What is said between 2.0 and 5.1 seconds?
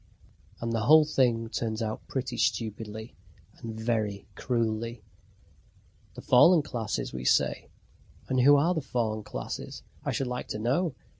pretty stupidly and very cruelly.